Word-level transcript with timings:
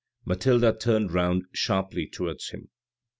Mathilde 0.25 0.79
turned 0.79 1.11
round 1.11 1.43
sharply 1.53 2.07
towards 2.07 2.49
him. 2.49 2.69